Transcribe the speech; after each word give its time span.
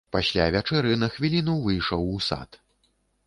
Пасля 0.13 0.45
вячэры 0.53 0.95
на 1.01 1.09
хвіліну 1.17 1.55
выйшаў 1.67 2.01
у 2.17 2.17
сад. 2.31 2.59